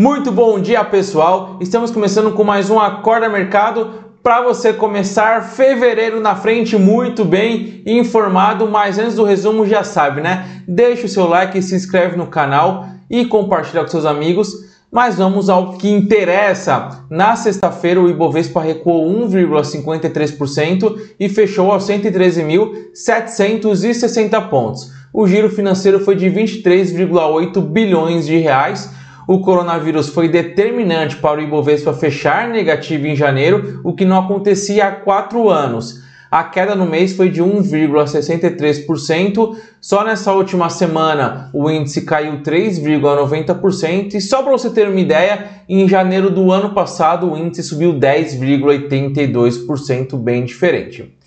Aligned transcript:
Muito 0.00 0.30
bom 0.30 0.60
dia, 0.60 0.84
pessoal. 0.84 1.56
Estamos 1.60 1.90
começando 1.90 2.30
com 2.30 2.44
mais 2.44 2.70
um 2.70 2.78
Acorda 2.78 3.28
Mercado 3.28 3.94
para 4.22 4.40
você 4.42 4.72
começar 4.72 5.42
fevereiro 5.42 6.20
na 6.20 6.36
frente 6.36 6.78
muito 6.78 7.24
bem 7.24 7.82
informado, 7.84 8.68
mas 8.68 8.96
antes 8.96 9.16
do 9.16 9.24
resumo 9.24 9.66
já 9.66 9.82
sabe, 9.82 10.20
né? 10.20 10.62
Deixa 10.68 11.06
o 11.06 11.08
seu 11.08 11.26
like, 11.26 11.60
se 11.60 11.74
inscreve 11.74 12.16
no 12.16 12.28
canal 12.28 12.86
e 13.10 13.24
compartilha 13.24 13.82
com 13.82 13.88
seus 13.88 14.06
amigos. 14.06 14.68
Mas 14.88 15.16
vamos 15.16 15.50
ao 15.50 15.72
que 15.72 15.90
interessa. 15.90 17.04
Na 17.10 17.34
sexta-feira, 17.34 18.00
o 18.00 18.08
Ibovespa 18.08 18.62
recuou 18.62 19.04
1,53% 19.28 20.96
e 21.18 21.28
fechou 21.28 21.72
aos 21.72 21.88
113.760 21.88 24.48
pontos. 24.48 24.92
O 25.12 25.26
giro 25.26 25.50
financeiro 25.50 25.98
foi 25.98 26.14
de 26.14 26.26
23,8 26.26 27.60
bilhões 27.60 28.26
de 28.26 28.38
reais 28.38 28.96
o 29.28 29.38
coronavírus 29.40 30.08
foi 30.08 30.26
determinante 30.26 31.14
para 31.16 31.38
o 31.38 31.42
Ibovespa 31.42 31.92
fechar 31.92 32.48
negativo 32.48 33.06
em 33.06 33.14
janeiro, 33.14 33.78
o 33.84 33.92
que 33.92 34.06
não 34.06 34.18
acontecia 34.18 34.88
há 34.88 34.90
quatro 34.90 35.50
anos. 35.50 36.02
A 36.30 36.44
queda 36.44 36.74
no 36.74 36.86
mês 36.86 37.14
foi 37.14 37.28
de 37.28 37.42
1,63%. 37.42 39.54
Só 39.82 40.02
nessa 40.02 40.32
última 40.32 40.70
semana 40.70 41.50
o 41.52 41.70
índice 41.70 42.06
caiu 42.06 42.42
3,90%. 42.42 44.14
E 44.14 44.20
só 44.20 44.42
para 44.42 44.52
você 44.52 44.70
ter 44.70 44.88
uma 44.88 44.98
ideia, 44.98 45.46
em 45.68 45.86
janeiro 45.86 46.30
do 46.30 46.50
ano 46.50 46.70
passado 46.70 47.30
o 47.30 47.36
índice 47.36 47.62
subiu 47.62 47.92
10,82%, 47.92 50.16
bem 50.16 50.46
diferente. 50.46 51.17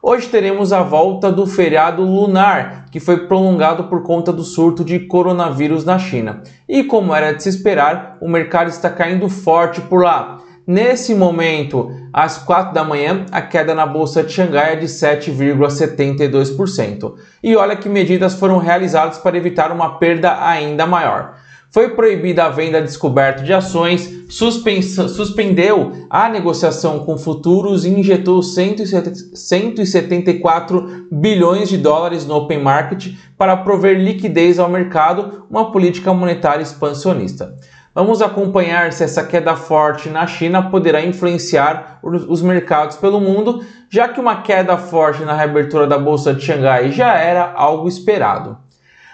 Hoje 0.00 0.28
teremos 0.28 0.72
a 0.72 0.80
volta 0.80 1.32
do 1.32 1.44
feriado 1.44 2.04
lunar, 2.04 2.84
que 2.88 3.00
foi 3.00 3.26
prolongado 3.26 3.82
por 3.84 4.04
conta 4.04 4.32
do 4.32 4.44
surto 4.44 4.84
de 4.84 5.00
coronavírus 5.00 5.84
na 5.84 5.98
China. 5.98 6.40
E 6.68 6.84
como 6.84 7.12
era 7.12 7.32
de 7.32 7.42
se 7.42 7.48
esperar, 7.48 8.16
o 8.20 8.28
mercado 8.28 8.68
está 8.68 8.88
caindo 8.88 9.28
forte 9.28 9.80
por 9.80 10.04
lá. 10.04 10.38
Nesse 10.64 11.16
momento, 11.16 11.90
às 12.12 12.38
4 12.38 12.72
da 12.72 12.84
manhã, 12.84 13.26
a 13.32 13.42
queda 13.42 13.74
na 13.74 13.86
bolsa 13.86 14.22
de 14.22 14.32
Xangai 14.32 14.74
é 14.74 14.76
de 14.76 14.86
7,72%. 14.86 17.14
E 17.42 17.56
olha 17.56 17.74
que 17.74 17.88
medidas 17.88 18.34
foram 18.34 18.58
realizadas 18.58 19.18
para 19.18 19.36
evitar 19.36 19.72
uma 19.72 19.98
perda 19.98 20.46
ainda 20.46 20.86
maior 20.86 21.34
foi 21.70 21.90
proibida 21.90 22.44
a 22.44 22.48
venda 22.48 22.80
descoberta 22.80 23.42
de 23.42 23.52
ações, 23.52 24.17
suspendeu 24.28 26.06
a 26.10 26.28
negociação 26.28 26.98
com 27.00 27.16
futuros 27.16 27.84
e 27.84 27.88
injetou 27.88 28.42
174 28.42 31.06
bilhões 31.10 31.68
de 31.68 31.78
dólares 31.78 32.26
no 32.26 32.36
open 32.36 32.62
market 32.62 33.14
para 33.36 33.56
prover 33.56 33.98
liquidez 33.98 34.58
ao 34.58 34.68
mercado, 34.68 35.46
uma 35.50 35.72
política 35.72 36.12
monetária 36.12 36.62
expansionista. 36.62 37.56
Vamos 37.94 38.22
acompanhar 38.22 38.92
se 38.92 39.02
essa 39.02 39.24
queda 39.24 39.56
forte 39.56 40.08
na 40.08 40.26
China 40.26 40.70
poderá 40.70 41.04
influenciar 41.04 41.98
os 42.02 42.42
mercados 42.42 42.96
pelo 42.96 43.20
mundo, 43.20 43.64
já 43.90 44.06
que 44.06 44.20
uma 44.20 44.42
queda 44.42 44.76
forte 44.76 45.24
na 45.24 45.34
reabertura 45.34 45.86
da 45.86 45.98
bolsa 45.98 46.32
de 46.32 46.44
Xangai 46.44 46.92
já 46.92 47.14
era 47.14 47.52
algo 47.56 47.88
esperado. 47.88 48.67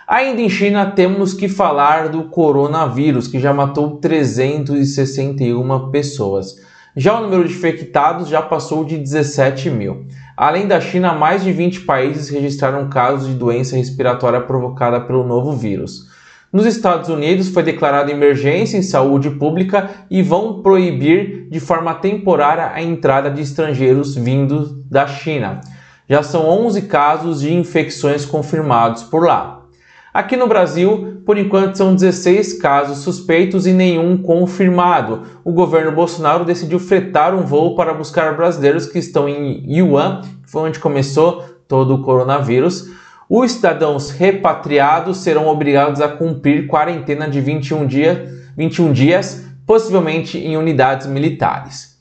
Ainda 0.06 0.42
em 0.42 0.50
China, 0.50 0.90
temos 0.90 1.32
que 1.32 1.48
falar 1.48 2.10
do 2.10 2.24
coronavírus, 2.24 3.26
que 3.26 3.40
já 3.40 3.54
matou 3.54 3.96
361 3.96 5.90
pessoas. 5.90 6.56
Já 6.94 7.18
o 7.18 7.22
número 7.22 7.48
de 7.48 7.54
infectados 7.54 8.28
já 8.28 8.42
passou 8.42 8.84
de 8.84 8.98
17 8.98 9.70
mil. 9.70 10.06
Além 10.36 10.68
da 10.68 10.78
China, 10.78 11.14
mais 11.14 11.42
de 11.42 11.50
20 11.50 11.80
países 11.80 12.28
registraram 12.28 12.88
casos 12.90 13.28
de 13.28 13.34
doença 13.34 13.76
respiratória 13.76 14.42
provocada 14.42 15.00
pelo 15.00 15.26
novo 15.26 15.52
vírus. 15.52 16.12
Nos 16.52 16.66
Estados 16.66 17.08
Unidos 17.08 17.48
foi 17.48 17.62
declarada 17.62 18.12
emergência 18.12 18.76
em 18.76 18.82
saúde 18.82 19.30
pública 19.30 19.90
e 20.10 20.22
vão 20.22 20.62
proibir 20.62 21.48
de 21.50 21.58
forma 21.58 21.94
temporária 21.94 22.70
a 22.74 22.82
entrada 22.82 23.30
de 23.30 23.40
estrangeiros 23.40 24.14
vindos 24.14 24.86
da 24.88 25.06
China. 25.06 25.62
Já 26.08 26.22
são 26.22 26.46
11 26.46 26.82
casos 26.82 27.40
de 27.40 27.54
infecções 27.54 28.26
confirmados 28.26 29.02
por 29.02 29.26
lá. 29.26 29.63
Aqui 30.14 30.36
no 30.36 30.46
Brasil, 30.46 31.20
por 31.26 31.36
enquanto, 31.36 31.74
são 31.74 31.92
16 31.92 32.60
casos 32.60 32.98
suspeitos 32.98 33.66
e 33.66 33.72
nenhum 33.72 34.16
confirmado. 34.16 35.22
O 35.44 35.52
governo 35.52 35.90
Bolsonaro 35.90 36.44
decidiu 36.44 36.78
fretar 36.78 37.34
um 37.34 37.44
voo 37.44 37.74
para 37.74 37.92
buscar 37.92 38.36
brasileiros 38.36 38.86
que 38.86 39.00
estão 39.00 39.28
em 39.28 39.64
Yuan, 39.68 40.20
que 40.44 40.48
foi 40.48 40.68
onde 40.68 40.78
começou 40.78 41.42
todo 41.66 41.96
o 41.96 42.02
coronavírus. 42.02 42.88
Os 43.28 43.50
cidadãos 43.50 44.10
repatriados 44.10 45.16
serão 45.16 45.48
obrigados 45.48 46.00
a 46.00 46.06
cumprir 46.06 46.68
quarentena 46.68 47.28
de 47.28 47.40
21, 47.40 47.84
dia, 47.84 48.32
21 48.56 48.92
dias, 48.92 49.44
possivelmente 49.66 50.38
em 50.38 50.56
unidades 50.56 51.08
militares. 51.08 51.98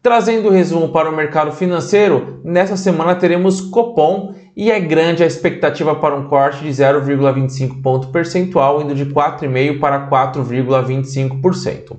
Trazendo 0.00 0.46
o 0.46 0.52
resumo 0.52 0.90
para 0.90 1.10
o 1.10 1.16
mercado 1.16 1.50
financeiro, 1.50 2.38
nessa 2.44 2.76
semana 2.76 3.16
teremos 3.16 3.60
Copom 3.60 4.35
e 4.56 4.70
é 4.70 4.80
grande 4.80 5.22
a 5.22 5.26
expectativa 5.26 5.94
para 5.94 6.16
um 6.16 6.28
corte 6.28 6.64
de 6.64 6.70
0,25 6.70 7.82
ponto 7.82 8.08
percentual, 8.08 8.80
indo 8.80 8.94
de 8.94 9.04
4,5% 9.04 9.78
para 9.78 10.08
4,25%. 10.08 11.94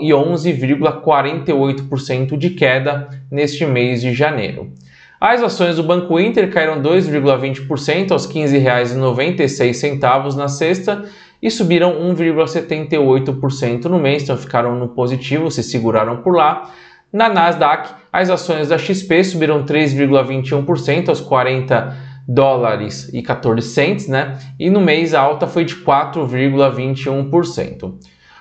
e 0.00 0.10
11,48% 0.10 2.36
de 2.36 2.50
queda 2.50 3.08
neste 3.30 3.64
mês 3.64 4.00
de 4.00 4.12
janeiro. 4.12 4.72
As 5.20 5.40
ações 5.42 5.76
do 5.76 5.82
Banco 5.82 6.20
Inter 6.20 6.50
caíram 6.50 6.82
2,20% 6.82 8.10
aos 8.10 8.26
R$ 8.26 8.34
15,96 8.34 10.34
na 10.34 10.48
sexta 10.48 11.04
e 11.42 11.50
subiram 11.50 11.94
1,78% 12.14 13.84
no 13.84 13.98
mês, 13.98 14.22
então 14.22 14.36
ficaram 14.36 14.74
no 14.74 14.88
positivo, 14.88 15.50
se 15.50 15.62
seguraram 15.62 16.18
por 16.18 16.34
lá. 16.34 16.70
Na 17.12 17.28
Nasdaq, 17.28 17.90
as 18.12 18.30
ações 18.30 18.68
da 18.68 18.78
XP 18.78 19.24
subiram 19.24 19.64
3,21% 19.64 21.08
aos 21.08 21.20
40 21.20 21.96
dólares 22.26 23.10
e 23.12 23.22
14 23.22 23.68
cents, 23.68 24.08
né? 24.08 24.36
E 24.58 24.68
no 24.68 24.80
mês 24.80 25.14
a 25.14 25.20
alta 25.20 25.46
foi 25.46 25.64
de 25.64 25.76
4,21%. 25.76 27.94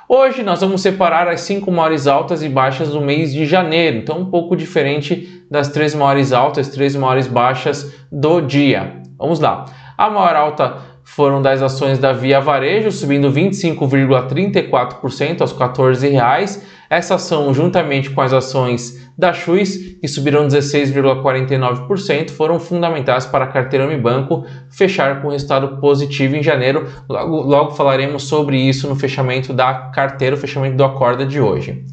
Hoje 0.07 0.43
nós 0.43 0.61
vamos 0.61 0.81
separar 0.81 1.27
as 1.27 1.41
cinco 1.41 1.71
maiores 1.71 2.05
altas 2.05 2.43
e 2.43 2.49
baixas 2.49 2.91
do 2.91 3.01
mês 3.01 3.33
de 3.33 3.45
janeiro, 3.45 3.97
então 3.97 4.19
um 4.19 4.25
pouco 4.25 4.55
diferente 4.55 5.43
das 5.49 5.69
três 5.69 5.95
maiores 5.95 6.31
altas, 6.31 6.69
três 6.69 6.95
maiores 6.95 7.27
baixas 7.27 7.91
do 8.11 8.39
dia. 8.39 9.01
Vamos 9.17 9.39
lá. 9.39 9.65
A 9.97 10.09
maior 10.09 10.35
alta 10.35 10.77
foram 11.05 11.41
das 11.41 11.61
ações 11.61 11.97
da 11.99 12.11
Via 12.11 12.41
Varejo, 12.41 12.91
subindo 12.91 13.31
25,34% 13.31 15.39
aos 15.41 15.53
14 15.53 16.09
reais. 16.09 16.61
Essa 16.89 17.15
ação, 17.15 17.53
juntamente 17.53 18.09
com 18.09 18.19
as 18.21 18.33
ações 18.33 19.07
da 19.17 19.31
Chuis, 19.31 19.95
que 20.01 20.07
subiram 20.07 20.47
16,49%, 20.47 22.31
foram 22.31 22.59
fundamentais 22.59 23.27
para 23.27 23.45
a 23.45 23.47
carteira 23.47 23.87
Mi 23.87 23.97
Banco 23.97 24.45
fechar 24.69 25.21
com 25.21 25.29
resultado 25.29 25.79
positivo 25.79 26.35
em 26.35 26.43
janeiro. 26.43 26.87
Logo, 27.07 27.43
logo 27.43 27.71
falaremos 27.71 28.23
sobre 28.23 28.57
isso 28.57 28.89
no 28.89 28.95
fechamento 28.95 29.53
da 29.53 29.91
carteira, 29.93 30.35
o 30.35 30.39
fechamento 30.39 30.75
do 30.75 30.83
Acorda 30.83 31.23
de 31.23 31.39
hoje. 31.39 31.85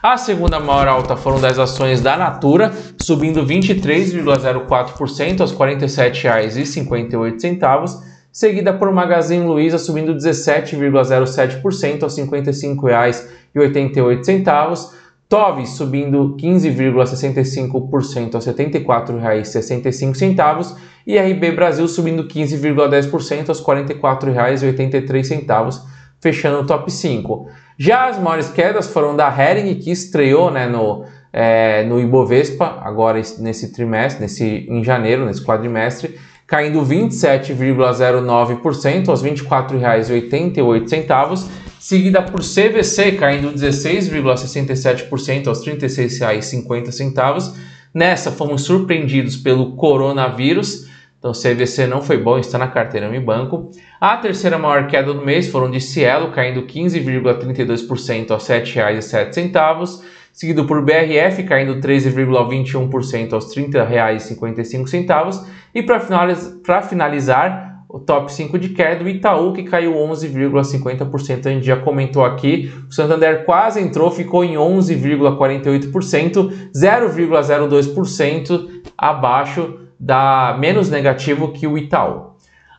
A 0.00 0.16
segunda 0.16 0.60
maior 0.60 0.86
alta 0.88 1.16
foram 1.16 1.40
das 1.40 1.58
ações 1.58 2.00
da 2.00 2.16
Natura, 2.16 2.72
subindo 3.02 3.44
23,04% 3.44 5.40
aos 5.40 5.50
R$ 5.50 5.58
47,58 5.58 8.09
seguida 8.32 8.72
por 8.72 8.90
Magazine 8.92 9.44
Luiza 9.44 9.78
subindo 9.78 10.14
17,07% 10.14 12.02
aos 12.02 12.16
R$ 12.16 12.24
55,88, 12.24 15.00
Tove 15.30 15.64
subindo 15.64 16.36
15,65% 16.36 18.34
aos 18.34 18.46
R$ 18.46 18.52
74,65 18.52 20.76
e 21.06 21.16
RB 21.16 21.52
Brasil 21.52 21.86
subindo 21.86 22.26
15,10% 22.26 23.48
aos 23.48 23.60
R$ 23.60 23.64
44,83, 23.94 25.82
fechando 26.20 26.62
o 26.62 26.66
top 26.66 26.90
5. 26.90 27.46
Já 27.78 28.08
as 28.08 28.18
maiores 28.18 28.50
quedas 28.50 28.88
foram 28.88 29.14
da 29.14 29.28
Hering, 29.28 29.72
que 29.76 29.92
estreou 29.92 30.50
né, 30.50 30.66
no, 30.66 31.04
é, 31.32 31.84
no 31.84 32.00
Ibovespa, 32.00 32.80
agora 32.82 33.22
nesse 33.38 33.72
trimestre, 33.72 34.22
nesse, 34.22 34.66
em 34.68 34.82
janeiro, 34.82 35.24
nesse 35.24 35.44
quadrimestre, 35.44 36.18
caindo 36.50 36.84
27,09% 36.84 39.08
aos 39.08 39.22
R$ 39.22 39.30
24,88, 39.30 41.48
seguida 41.78 42.20
por 42.20 42.40
CVC 42.40 43.12
caindo 43.12 43.52
16,67% 43.52 45.46
aos 45.46 45.64
R$ 45.64 45.76
36,50. 45.76 47.54
Nessa 47.94 48.32
fomos 48.32 48.62
surpreendidos 48.62 49.36
pelo 49.36 49.76
coronavírus, 49.76 50.88
então 51.18 51.30
CVC 51.30 51.86
não 51.86 52.02
foi 52.02 52.18
bom, 52.18 52.36
está 52.36 52.58
na 52.58 52.66
carteira 52.66 53.08
Mi 53.08 53.20
Banco. 53.20 53.70
A 54.00 54.16
terceira 54.16 54.58
maior 54.58 54.88
queda 54.88 55.14
do 55.14 55.24
mês 55.24 55.46
foram 55.48 55.70
de 55.70 55.80
Cielo, 55.80 56.32
caindo 56.32 56.62
15,32% 56.62 58.32
aos 58.32 58.48
R$ 58.48 58.60
7,07 58.60 60.00
seguido 60.32 60.64
por 60.64 60.84
BRF 60.84 61.42
caindo 61.44 61.80
13,21% 61.80 63.32
aos 63.32 63.54
R$ 63.54 63.68
30,55 63.68 65.44
e 65.74 65.82
para 65.82 66.00
finalizar, 66.00 66.88
finalizar, 66.88 67.84
o 67.88 67.98
top 67.98 68.32
5 68.32 68.58
de 68.58 68.68
queda, 68.68 69.04
o 69.04 69.08
Itaú 69.08 69.52
que 69.52 69.64
caiu 69.64 69.94
11,50%, 69.94 71.46
a 71.46 71.50
gente 71.50 71.66
já 71.66 71.76
comentou 71.76 72.24
aqui, 72.24 72.72
o 72.88 72.92
Santander 72.92 73.44
quase 73.44 73.80
entrou, 73.80 74.10
ficou 74.10 74.44
em 74.44 74.54
11,48%, 74.54 76.70
0,02% 76.72 78.68
abaixo 78.96 79.80
da 79.98 80.56
menos 80.58 80.88
negativo 80.88 81.52
que 81.52 81.66
o 81.66 81.76
Itaú. 81.76 82.30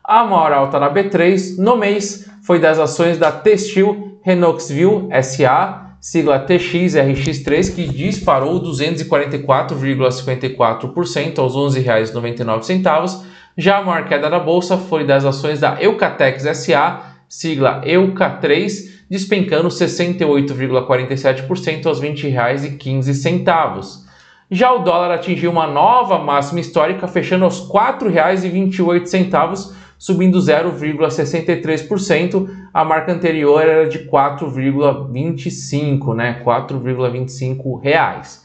A 0.03 0.23
maior 0.23 0.53
alta 0.53 0.79
na 0.79 0.91
B3 0.91 1.57
no 1.57 1.75
mês 1.75 2.29
foi 2.43 2.59
das 2.59 2.79
ações 2.79 3.17
da 3.17 3.31
Textil 3.31 4.19
Renoxville 4.23 5.09
SA, 5.23 5.90
sigla 6.01 6.45
TXRX3, 6.45 7.73
que 7.75 7.87
disparou 7.87 8.59
244,54% 8.59 11.37
aos 11.37 11.55
R$ 11.55 11.83
11,99. 11.83 13.21
Já 13.55 13.77
a 13.77 13.83
maior 13.83 14.07
queda 14.07 14.27
da 14.29 14.39
bolsa 14.39 14.77
foi 14.77 15.05
das 15.05 15.23
ações 15.23 15.59
da 15.59 15.79
Eucatex 15.79 16.41
SA, 16.57 17.13
sigla 17.29 17.83
EUCA3, 17.85 18.89
despencando 19.09 19.67
68,47% 19.67 21.85
aos 21.85 22.01
R$ 22.01 22.09
20,15. 22.09 24.01
Já 24.49 24.73
o 24.73 24.79
dólar 24.79 25.11
atingiu 25.11 25.51
uma 25.51 25.67
nova 25.67 26.17
máxima 26.17 26.59
histórica, 26.59 27.07
fechando 27.07 27.45
aos 27.45 27.59
R$ 27.59 27.67
4,28 27.67 29.80
subindo 30.01 30.37
0,63%. 30.39 32.49
A 32.73 32.83
marca 32.83 33.13
anterior 33.13 33.61
era 33.61 33.87
de 33.87 33.99
4,25, 33.99 36.15
né? 36.15 36.41
4,25 36.43 37.79
reais. 37.79 38.43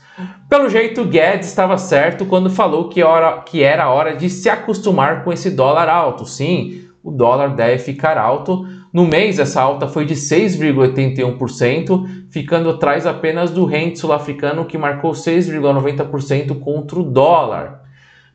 Pelo 0.50 0.68
jeito, 0.68 1.06
Guedes 1.06 1.48
estava 1.48 1.78
certo 1.78 2.26
quando 2.26 2.50
falou 2.50 2.90
que, 2.90 3.02
hora, 3.02 3.40
que 3.40 3.62
era 3.62 3.90
hora 3.90 4.14
de 4.14 4.28
se 4.28 4.50
acostumar 4.50 5.24
com 5.24 5.32
esse 5.32 5.50
dólar 5.50 5.88
alto. 5.88 6.26
Sim, 6.26 6.82
o 7.02 7.10
dólar 7.10 7.54
deve 7.54 7.78
ficar 7.78 8.18
alto. 8.18 8.66
No 8.92 9.06
mês, 9.06 9.38
essa 9.38 9.62
alta 9.62 9.88
foi 9.88 10.04
de 10.04 10.14
6,81%, 10.14 12.26
ficando 12.28 12.68
atrás 12.68 13.06
apenas 13.06 13.50
do 13.50 13.64
rente 13.64 13.98
sul-africano, 13.98 14.66
que 14.66 14.76
marcou 14.76 15.12
6,90% 15.12 16.60
contra 16.60 16.98
o 16.98 17.02
dólar. 17.02 17.85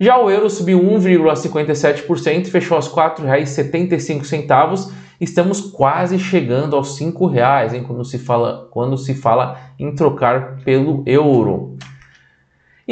Já 0.03 0.18
o 0.18 0.31
euro 0.31 0.50
subiu 0.50 0.79
1,57%, 0.81 2.48
fechou 2.48 2.75
aos 2.75 2.88
R$ 2.88 2.93
4,75. 2.93 4.91
Estamos 5.22 5.62
quase 5.62 6.17
chegando 6.17 6.75
aos 6.75 7.00
R$ 7.00 7.05
5,00, 7.05 7.74
hein, 7.75 7.84
quando, 7.84 8.03
se 8.03 8.17
fala, 8.17 8.67
quando 8.72 8.98
se 8.98 9.13
fala 9.13 9.60
em 9.77 9.93
trocar 9.93 10.58
pelo 10.65 11.03
euro. 11.05 11.77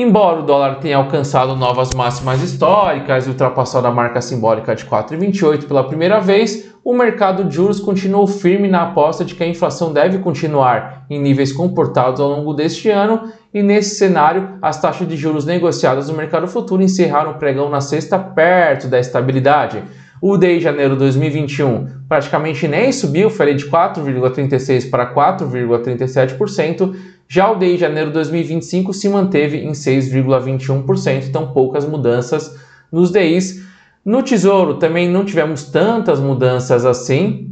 Embora 0.02 0.40
o 0.40 0.44
dólar 0.44 0.76
tenha 0.76 0.96
alcançado 0.96 1.58
novas 1.58 1.90
máximas 1.94 2.42
históricas 2.42 3.28
e 3.28 3.30
ultrapassado 3.32 3.86
a 3.86 3.92
marca 3.92 4.22
simbólica 4.22 4.74
de 4.74 4.86
4,28 4.86 5.68
pela 5.68 5.84
primeira 5.84 6.22
vez, 6.22 6.74
o 6.86 6.94
mercado 6.94 7.44
de 7.44 7.54
juros 7.54 7.82
continuou 7.82 8.26
firme 8.26 8.70
na 8.70 8.84
aposta 8.84 9.26
de 9.26 9.36
que 9.36 9.44
a 9.44 9.48
inflação 9.48 9.92
deve 9.92 10.20
continuar 10.20 11.06
em 11.10 11.20
níveis 11.20 11.52
comportados 11.52 12.22
ao 12.22 12.30
longo 12.30 12.54
deste 12.54 12.90
ano, 12.90 13.30
e 13.54 13.62
nesse 13.62 13.96
cenário, 13.96 14.58
as 14.62 14.80
taxas 14.80 15.06
de 15.06 15.18
juros 15.18 15.46
negociadas 15.46 16.08
no 16.08 16.16
mercado 16.16 16.48
futuro 16.48 16.82
encerraram 16.82 17.32
o 17.32 17.38
pregão 17.38 17.70
na 17.70 17.82
sexta 17.82 18.18
perto 18.18 18.88
da 18.88 19.02
estabilidade. 19.02 19.84
O 20.22 20.38
DI 20.38 20.58
de 20.58 20.64
janeiro 20.64 20.94
de 20.94 21.00
2021 21.00 21.88
praticamente 22.08 22.68
nem 22.68 22.92
subiu, 22.92 23.30
foi 23.30 23.54
de 23.54 23.70
4,36% 23.70 24.90
para 24.90 25.14
4,37%, 25.14 26.96
já 27.28 27.52
o 27.52 27.56
DI 27.56 27.74
de 27.74 27.78
janeiro 27.78 28.08
de 28.08 28.16
2025 28.16 28.94
se 28.94 29.08
manteve 29.08 29.60
em 29.60 29.72
6,21%, 29.72 31.26
então 31.28 31.54
poucas 31.54 31.86
mudanças 31.86 32.58
nos 32.92 33.12
DIs. 33.12 33.64
No 34.04 34.24
Tesouro 34.24 34.76
também 34.76 35.08
não 35.08 35.24
tivemos 35.24 35.66
tantas 35.66 36.20
mudanças 36.20 36.86
assim, 36.86 37.48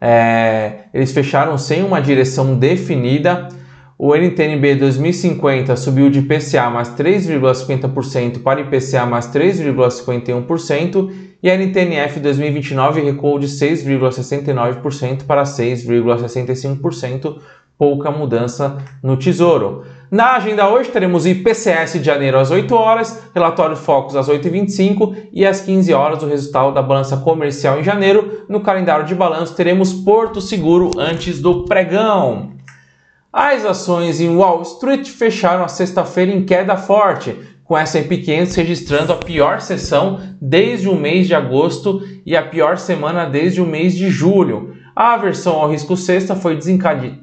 é, 0.00 0.80
eles 0.92 1.12
fecharam 1.12 1.56
sem 1.56 1.82
uma 1.82 2.00
direção 2.00 2.58
definida. 2.58 3.48
O 3.96 4.14
NTNB 4.14 4.74
2050 4.74 5.76
subiu 5.76 6.10
de 6.10 6.18
IPCA 6.18 6.68
mais 6.68 6.90
3,50% 6.90 8.42
para 8.42 8.60
IPCA 8.60 9.06
mais 9.06 9.28
3,51% 9.28 11.23
e 11.44 11.50
a 11.50 11.58
NTNF 11.58 12.18
2029 12.20 13.02
recuou 13.02 13.38
de 13.38 13.46
6,69% 13.48 15.26
para 15.26 15.42
6,65%, 15.42 17.36
pouca 17.76 18.10
mudança 18.10 18.78
no 19.02 19.14
Tesouro. 19.18 19.84
Na 20.10 20.36
agenda 20.36 20.66
hoje 20.66 20.88
teremos 20.88 21.26
IPCS 21.26 21.98
de 21.98 22.02
janeiro 22.02 22.38
às 22.38 22.50
8 22.50 22.74
horas, 22.74 23.24
relatório 23.34 23.76
Focus 23.76 24.16
às 24.16 24.26
8h25 24.26 25.28
e 25.30 25.44
às 25.44 25.60
15 25.60 25.92
horas 25.92 26.22
o 26.22 26.26
resultado 26.26 26.72
da 26.72 26.80
balança 26.80 27.18
comercial 27.18 27.78
em 27.78 27.84
janeiro. 27.84 28.46
No 28.48 28.60
calendário 28.60 29.04
de 29.04 29.14
balanço 29.14 29.54
teremos 29.54 29.92
Porto 29.92 30.40
Seguro 30.40 30.92
antes 30.96 31.42
do 31.42 31.66
pregão. 31.66 32.54
As 33.30 33.66
ações 33.66 34.18
em 34.18 34.34
Wall 34.34 34.62
Street 34.62 35.08
fecharam 35.08 35.62
a 35.62 35.68
sexta-feira 35.68 36.32
em 36.32 36.46
queda 36.46 36.76
forte, 36.78 37.36
com 37.64 37.74
a 37.74 37.80
S&P 37.80 38.18
500 38.18 38.54
registrando 38.54 39.12
a 39.12 39.16
pior 39.16 39.60
sessão 39.60 40.20
desde 40.40 40.88
o 40.88 40.94
mês 40.94 41.26
de 41.26 41.34
agosto 41.34 42.02
e 42.24 42.36
a 42.36 42.42
pior 42.42 42.76
semana 42.76 43.24
desde 43.24 43.60
o 43.60 43.66
mês 43.66 43.94
de 43.94 44.10
julho. 44.10 44.74
A 44.94 45.14
aversão 45.14 45.54
ao 45.54 45.70
risco 45.70 45.96
sexta 45.96 46.36
foi 46.36 46.58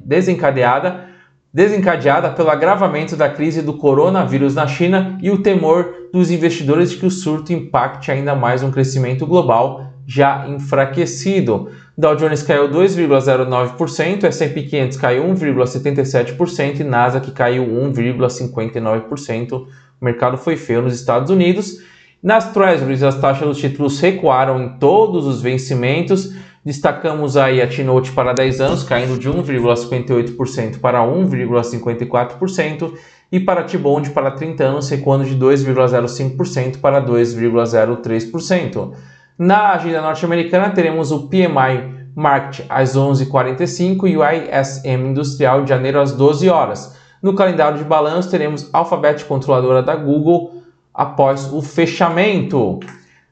desencadeada, 0.03 1.05
desencadeada 1.53 2.31
pelo 2.31 2.49
agravamento 2.49 3.15
da 3.15 3.29
crise 3.29 3.61
do 3.61 3.73
coronavírus 3.73 4.55
na 4.55 4.67
China 4.67 5.17
e 5.21 5.29
o 5.29 5.43
temor 5.43 5.93
dos 6.11 6.31
investidores 6.31 6.91
de 6.91 6.97
que 6.97 7.05
o 7.05 7.11
surto 7.11 7.53
impacte 7.53 8.11
ainda 8.11 8.35
mais 8.35 8.63
um 8.63 8.71
crescimento 8.71 9.25
global 9.25 9.91
já 10.07 10.47
enfraquecido. 10.49 11.69
Dow 11.97 12.15
Jones 12.15 12.43
caiu 12.43 12.69
2,09%, 12.69 14.23
S&P 14.23 14.63
500 14.63 14.97
caiu 14.97 15.23
1,77% 15.23 16.79
e 16.79 16.83
Nasdaq 16.83 17.31
caiu 17.31 17.63
1,59%. 17.63 19.67
O 20.01 20.05
mercado 20.05 20.35
foi 20.35 20.57
feio 20.57 20.81
nos 20.81 20.95
Estados 20.95 21.29
Unidos. 21.29 21.77
Nas 22.23 22.51
Treasuries, 22.51 23.03
as 23.03 23.19
taxas 23.19 23.47
dos 23.47 23.59
títulos 23.59 23.99
recuaram 23.99 24.59
em 24.59 24.79
todos 24.79 25.27
os 25.27 25.43
vencimentos. 25.43 26.33
Destacamos 26.65 27.37
aí 27.37 27.61
a 27.61 27.67
T-Note 27.67 28.11
para 28.11 28.33
10 28.33 28.61
anos, 28.61 28.83
caindo 28.83 29.19
de 29.19 29.29
1,58% 29.29 30.79
para 30.79 31.01
1,54%, 31.01 32.93
e 33.31 33.39
para 33.39 33.63
T-Bond 33.63 34.09
para 34.09 34.31
30 34.31 34.63
anos, 34.63 34.89
recuando 34.89 35.23
de 35.23 35.37
2,05% 35.37 36.79
para 36.79 36.99
2,03%. 36.99 38.93
Na 39.37 39.73
agenda 39.73 40.01
norte-americana, 40.01 40.71
teremos 40.71 41.11
o 41.11 41.27
PMI 41.27 42.01
Market 42.15 42.65
às 42.69 42.97
11h45 42.97 44.09
e 44.09 44.17
o 44.17 44.23
ISM 44.23 45.09
Industrial 45.09 45.63
de 45.63 45.69
janeiro 45.69 46.01
às 46.01 46.11
12 46.11 46.49
horas. 46.49 46.99
No 47.21 47.35
calendário 47.35 47.77
de 47.77 47.83
balanço, 47.83 48.31
teremos 48.31 48.67
Alphabet, 48.73 49.23
controladora 49.25 49.83
da 49.83 49.95
Google, 49.95 50.63
após 50.91 51.53
o 51.53 51.61
fechamento. 51.61 52.79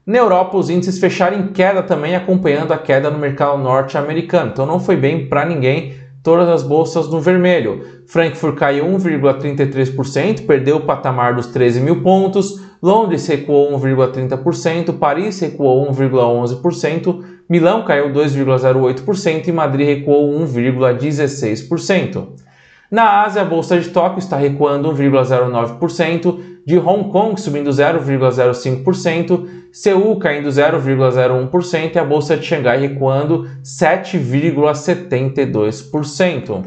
Na 0.06 0.18
Europa, 0.18 0.56
os 0.56 0.70
índices 0.70 1.00
fecharam 1.00 1.38
em 1.38 1.48
queda 1.48 1.82
também, 1.82 2.14
acompanhando 2.14 2.72
a 2.72 2.78
queda 2.78 3.10
no 3.10 3.18
mercado 3.18 3.58
norte-americano. 3.58 4.52
Então 4.52 4.64
não 4.64 4.78
foi 4.78 4.96
bem 4.96 5.28
para 5.28 5.44
ninguém, 5.44 5.96
todas 6.22 6.48
as 6.48 6.62
bolsas 6.62 7.08
no 7.08 7.20
vermelho. 7.20 7.84
Frankfurt 8.06 8.56
caiu 8.56 8.86
1,33%, 8.86 10.46
perdeu 10.46 10.76
o 10.76 10.86
patamar 10.86 11.34
dos 11.34 11.48
13 11.48 11.80
mil 11.80 12.00
pontos. 12.00 12.60
Londres 12.80 13.26
recuou 13.26 13.76
1,30%, 13.78 14.98
Paris 14.98 15.40
recuou 15.40 15.90
1,11%, 15.90 17.24
Milão 17.48 17.84
caiu 17.84 18.12
2,08% 18.12 19.48
e 19.48 19.52
Madrid 19.52 19.86
recuou 19.86 20.32
1,16%. 20.40 22.49
Na 22.90 23.22
Ásia, 23.22 23.42
a 23.42 23.44
bolsa 23.44 23.78
de 23.78 23.90
Tóquio 23.90 24.18
está 24.18 24.36
recuando 24.36 24.92
1,09%, 24.92 26.40
de 26.66 26.76
Hong 26.76 27.08
Kong 27.10 27.40
subindo 27.40 27.70
0,05%, 27.70 29.60
Seul 29.72 30.16
caindo 30.16 30.48
0,01% 30.48 31.94
e 31.94 31.98
a 31.98 32.04
bolsa 32.04 32.36
de 32.36 32.44
Xangai 32.44 32.80
recuando 32.80 33.48
7,72%. 33.64 36.64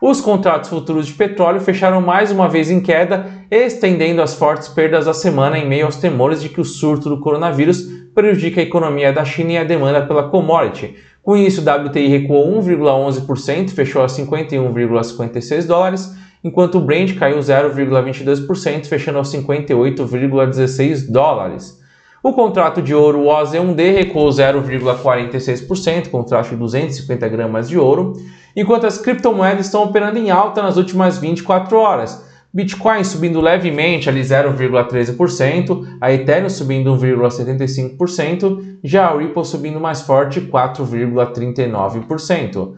Os 0.00 0.20
contratos 0.20 0.68
futuros 0.68 1.06
de 1.06 1.14
petróleo 1.14 1.60
fecharam 1.60 2.02
mais 2.02 2.30
uma 2.30 2.50
vez 2.50 2.70
em 2.70 2.80
queda, 2.80 3.26
estendendo 3.50 4.20
as 4.20 4.34
fortes 4.34 4.68
perdas 4.68 5.06
da 5.06 5.14
semana 5.14 5.58
em 5.58 5.66
meio 5.66 5.86
aos 5.86 5.96
temores 5.96 6.42
de 6.42 6.50
que 6.50 6.60
o 6.60 6.64
surto 6.64 7.08
do 7.08 7.18
coronavírus 7.18 7.80
prejudique 8.14 8.60
a 8.60 8.62
economia 8.62 9.10
da 9.10 9.24
China 9.24 9.52
e 9.52 9.58
a 9.58 9.64
demanda 9.64 10.02
pela 10.02 10.28
commodity. 10.28 10.96
Com 11.26 11.36
isso, 11.36 11.60
o 11.60 11.64
WTI 11.64 12.06
recuou 12.06 12.56
1,11%, 12.62 13.70
fechou 13.70 14.00
a 14.00 14.06
51,56 14.06 15.66
dólares, 15.66 16.16
enquanto 16.44 16.78
o 16.78 16.80
Brent 16.80 17.18
caiu 17.18 17.40
0,22%, 17.40 18.86
fechando 18.86 19.18
a 19.18 19.22
58,16 19.22 21.10
dólares. 21.10 21.82
O 22.22 22.32
contrato 22.32 22.80
de 22.80 22.94
ouro 22.94 23.24
OZ1D 23.24 23.92
recuou 23.96 24.28
0,46%, 24.28 26.10
contrato 26.10 26.50
de 26.50 26.56
250 26.58 27.28
gramas 27.28 27.68
de 27.68 27.76
ouro, 27.76 28.12
enquanto 28.54 28.86
as 28.86 28.96
criptomoedas 28.96 29.66
estão 29.66 29.82
operando 29.82 30.20
em 30.20 30.30
alta 30.30 30.62
nas 30.62 30.76
últimas 30.76 31.18
24 31.18 31.76
horas. 31.76 32.24
Bitcoin 32.52 33.02
subindo 33.04 33.40
levemente, 33.40 34.08
ali 34.08 34.22
0,13%, 34.22 35.96
a 36.00 36.12
Ethereum 36.12 36.48
subindo 36.48 36.96
1,75%, 36.96 38.78
já 38.82 39.08
a 39.08 39.18
Ripple 39.18 39.44
subindo 39.44 39.78
mais 39.78 40.02
forte, 40.02 40.40
4,39%. 40.40 42.72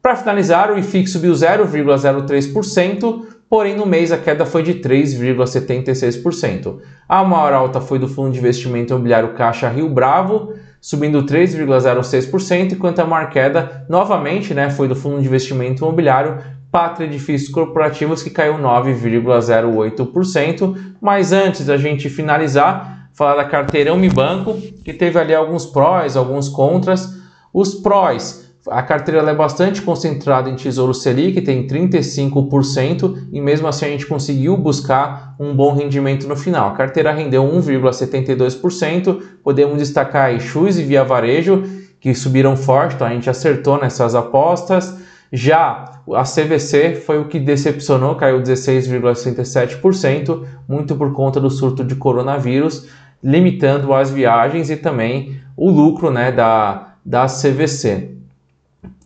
Para 0.00 0.14
finalizar, 0.14 0.70
o 0.70 0.78
IFIX 0.78 1.10
subiu 1.10 1.32
0,03%, 1.32 3.24
porém 3.50 3.74
no 3.74 3.86
mês 3.86 4.12
a 4.12 4.18
queda 4.18 4.46
foi 4.46 4.62
de 4.62 4.74
3,76%. 4.74 6.76
A 7.08 7.24
maior 7.24 7.52
alta 7.52 7.80
foi 7.80 7.98
do 7.98 8.06
fundo 8.06 8.30
de 8.30 8.38
investimento 8.38 8.92
imobiliário 8.92 9.34
Caixa 9.34 9.68
Rio 9.68 9.88
Bravo, 9.88 10.54
subindo 10.80 11.24
3,06%, 11.24 12.74
enquanto 12.74 13.00
a 13.00 13.04
maior 13.04 13.28
queda, 13.30 13.84
novamente, 13.88 14.54
né, 14.54 14.70
foi 14.70 14.86
do 14.86 14.94
fundo 14.94 15.20
de 15.20 15.26
investimento 15.26 15.82
imobiliário 15.82 16.38
Pátria 16.76 17.06
Edifícios 17.06 17.50
Corporativos, 17.50 18.22
que 18.22 18.28
caiu 18.28 18.58
9,08%. 18.58 20.76
Mas 21.00 21.32
antes 21.32 21.64
da 21.64 21.78
gente 21.78 22.10
finalizar, 22.10 23.08
falar 23.14 23.36
da 23.36 23.46
carteira 23.46 23.94
Unibanco, 23.94 24.52
que 24.84 24.92
teve 24.92 25.18
ali 25.18 25.34
alguns 25.34 25.64
prós, 25.64 26.18
alguns 26.18 26.50
contras. 26.50 27.16
Os 27.50 27.76
prós, 27.76 28.52
a 28.68 28.82
carteira 28.82 29.22
é 29.22 29.34
bastante 29.34 29.80
concentrada 29.80 30.50
em 30.50 30.54
Tesouro 30.54 30.92
Selic, 30.92 31.40
tem 31.40 31.66
35%, 31.66 33.28
e 33.32 33.40
mesmo 33.40 33.66
assim 33.66 33.86
a 33.86 33.88
gente 33.88 34.04
conseguiu 34.04 34.54
buscar 34.54 35.34
um 35.40 35.56
bom 35.56 35.72
rendimento 35.72 36.28
no 36.28 36.36
final. 36.36 36.68
A 36.68 36.74
carteira 36.74 37.10
rendeu 37.10 37.42
1,72%, 37.42 39.22
podemos 39.42 39.78
destacar 39.78 40.26
aí 40.26 40.38
Chus 40.38 40.76
e 40.76 40.82
Via 40.82 41.02
Varejo, 41.02 41.62
que 41.98 42.14
subiram 42.14 42.54
forte, 42.54 42.96
então 42.96 43.06
a 43.06 43.12
gente 43.12 43.30
acertou 43.30 43.80
nessas 43.80 44.14
apostas. 44.14 44.94
Já 45.32 45.95
a 46.14 46.22
CVC 46.22 46.94
foi 46.94 47.18
o 47.18 47.26
que 47.26 47.38
decepcionou, 47.38 48.14
caiu 48.14 48.40
16,67%, 48.40 50.44
muito 50.68 50.94
por 50.94 51.12
conta 51.12 51.40
do 51.40 51.50
surto 51.50 51.82
de 51.82 51.96
coronavírus, 51.96 52.88
limitando 53.22 53.92
as 53.92 54.10
viagens 54.10 54.70
e 54.70 54.76
também 54.76 55.40
o 55.56 55.70
lucro 55.70 56.10
né, 56.10 56.30
da, 56.30 56.94
da 57.04 57.26
CVC. 57.26 58.12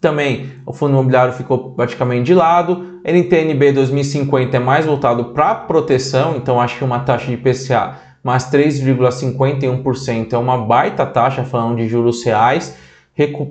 Também 0.00 0.50
o 0.66 0.73
fundo 0.73 0.92
imobiliário 0.92 1.33
ficou 1.33 1.73
praticamente 1.73 2.25
de 2.25 2.35
lado. 2.35 3.00
NTNB 3.04 3.73
2050 3.73 4.57
é 4.57 4.61
mais 4.61 4.87
voltado 4.87 5.26
para 5.26 5.54
proteção, 5.54 6.37
então 6.37 6.61
acho 6.61 6.78
que 6.78 6.85
uma 6.85 7.00
taxa 7.00 7.30
de 7.30 7.37
PCA 7.37 7.97
mais 8.23 8.50
3,51% 8.50 10.33
é 10.33 10.38
uma 10.38 10.59
baita 10.59 11.07
taxa 11.07 11.45
falando 11.45 11.76
de 11.76 11.88
juros 11.88 12.23
reais. 12.23 12.76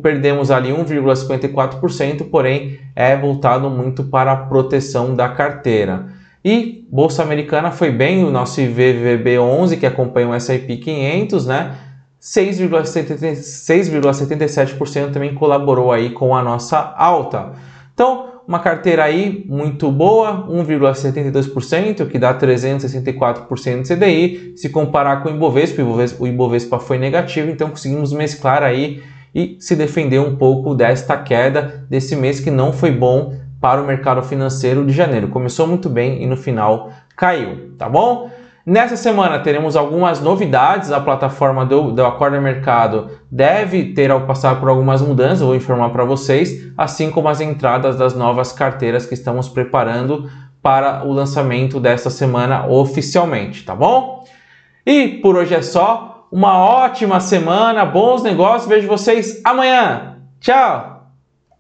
Perdemos 0.01 0.51
ali 0.51 0.69
1,54%, 0.69 2.29
porém 2.29 2.79
é 2.95 3.15
voltado 3.15 3.69
muito 3.69 4.03
para 4.03 4.31
a 4.31 4.38
proteção 4.38 5.13
da 5.13 5.29
carteira. 5.29 6.07
E 6.43 6.88
Bolsa 6.89 7.21
Americana 7.21 7.71
foi 7.71 7.91
bem, 7.91 8.23
o 8.23 8.31
nosso 8.31 8.59
IVVB11 8.61 9.79
que 9.79 9.85
acompanha 9.85 10.29
o 10.29 10.33
S&P 10.33 10.77
500, 10.77 11.45
né? 11.45 11.75
6,77% 12.21 15.11
também 15.11 15.33
colaborou 15.33 15.91
aí 15.91 16.09
com 16.09 16.35
a 16.35 16.41
nossa 16.41 16.93
alta. 16.97 17.51
Então, 17.93 18.27
uma 18.47 18.59
carteira 18.59 19.03
aí 19.03 19.45
muito 19.47 19.91
boa, 19.91 20.47
1,72%, 20.49 22.07
que 22.07 22.17
dá 22.17 22.33
364% 22.33 23.83
de 23.83 23.95
CDI. 23.95 24.53
Se 24.57 24.69
comparar 24.69 25.21
com 25.21 25.29
o 25.29 25.31
Ibovespa, 25.31 25.83
o 26.19 26.27
Ibovespa 26.27 26.79
foi 26.79 26.97
negativo, 26.97 27.51
então 27.51 27.69
conseguimos 27.69 28.11
mesclar 28.11 28.63
aí 28.63 29.03
e 29.33 29.57
se 29.59 29.75
defender 29.75 30.19
um 30.19 30.36
pouco 30.36 30.74
desta 30.74 31.17
queda 31.17 31.86
desse 31.89 32.15
mês 32.15 32.39
que 32.39 32.51
não 32.51 32.74
foi 32.74 32.91
bom 32.91 33.33
para 33.62 33.81
o 33.81 33.86
mercado 33.86 34.24
financeiro 34.24 34.86
de 34.86 34.93
janeiro. 34.93 35.27
Começou 35.27 35.67
muito 35.67 35.89
bem 35.89 36.24
e 36.24 36.27
no 36.27 36.38
final 36.38 36.91
caiu, 37.15 37.71
tá 37.77 37.89
bom? 37.89 38.29
Nessa 38.65 38.95
semana 38.95 39.39
teremos 39.39 39.75
algumas 39.75 40.21
novidades. 40.21 40.91
A 40.91 41.00
plataforma 41.00 41.65
do, 41.65 41.91
do 41.91 42.05
Acorda 42.05 42.39
Mercado 42.39 43.09
deve 43.31 43.93
ter 43.93 44.12
ao 44.12 44.21
passar 44.21 44.59
por 44.59 44.69
algumas 44.69 45.01
mudanças, 45.01 45.39
vou 45.39 45.55
informar 45.55 45.89
para 45.89 46.05
vocês, 46.05 46.71
assim 46.77 47.09
como 47.09 47.27
as 47.27 47.41
entradas 47.41 47.98
das 47.98 48.13
novas 48.13 48.51
carteiras 48.51 49.05
que 49.05 49.13
estamos 49.13 49.50
preparando 49.50 50.29
para 50.62 51.03
o 51.05 51.12
lançamento 51.12 51.79
desta 51.79 52.09
semana 52.09 52.67
oficialmente, 52.67 53.63
tá 53.63 53.74
bom? 53.74 54.24
E 54.86 55.19
por 55.21 55.36
hoje 55.36 55.55
é 55.55 55.62
só. 55.62 56.18
Uma 56.31 56.57
ótima 56.57 57.19
semana, 57.19 57.86
bons 57.86 58.21
negócios. 58.21 58.69
Vejo 58.69 58.88
vocês 58.88 59.41
amanhã. 59.43 60.17
Tchau! 60.39 60.99